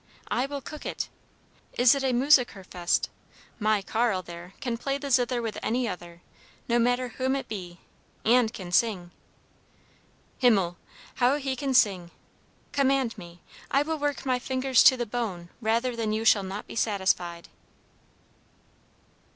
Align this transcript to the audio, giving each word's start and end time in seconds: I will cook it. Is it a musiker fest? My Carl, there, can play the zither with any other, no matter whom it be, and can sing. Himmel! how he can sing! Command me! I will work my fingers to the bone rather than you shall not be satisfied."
I 0.31 0.47
will 0.47 0.61
cook 0.61 0.83
it. 0.83 1.09
Is 1.77 1.93
it 1.93 2.03
a 2.03 2.11
musiker 2.11 2.63
fest? 2.63 3.11
My 3.59 3.83
Carl, 3.83 4.23
there, 4.23 4.55
can 4.59 4.75
play 4.75 4.97
the 4.97 5.11
zither 5.11 5.43
with 5.43 5.59
any 5.61 5.87
other, 5.87 6.23
no 6.67 6.79
matter 6.79 7.09
whom 7.09 7.35
it 7.35 7.47
be, 7.47 7.81
and 8.25 8.51
can 8.51 8.71
sing. 8.71 9.11
Himmel! 10.39 10.77
how 11.17 11.35
he 11.35 11.55
can 11.55 11.75
sing! 11.75 12.09
Command 12.71 13.15
me! 13.15 13.43
I 13.69 13.83
will 13.83 13.99
work 13.99 14.25
my 14.25 14.39
fingers 14.39 14.81
to 14.85 14.97
the 14.97 15.05
bone 15.05 15.49
rather 15.61 15.95
than 15.95 16.11
you 16.13 16.25
shall 16.25 16.41
not 16.41 16.65
be 16.65 16.75
satisfied." 16.75 17.47